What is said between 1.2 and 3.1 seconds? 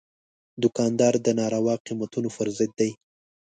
د ناروا قیمتونو پر ضد دی.